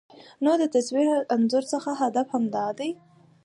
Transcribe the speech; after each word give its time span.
نو 0.43 0.51
د 0.61 0.63
تصوير 0.75 1.07
انځور 1.33 1.63
څخه 1.73 1.91
هدف 2.01 2.27
همدا 2.33 2.67
دى 2.77 2.89